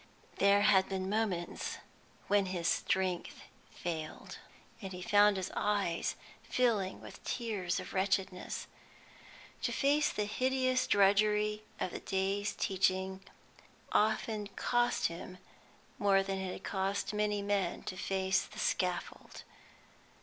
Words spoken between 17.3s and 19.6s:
men to face the scaffold.